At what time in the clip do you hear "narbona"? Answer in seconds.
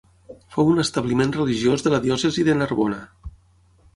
2.63-3.01